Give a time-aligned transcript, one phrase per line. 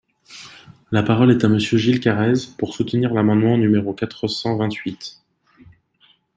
[0.89, 5.21] La parole est à Monsieur Gilles Carrez, pour soutenir l’amendement numéro quatre cent vingt-huit.